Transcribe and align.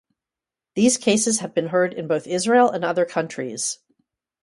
These 0.73 0.97
cases 0.97 1.41
have 1.41 1.53
been 1.53 1.67
heard 1.67 1.93
in 1.93 2.07
both 2.07 2.25
Israel 2.25 2.71
and 2.71 2.83
in 2.83 2.89
other 2.89 3.05
countries. 3.05 3.77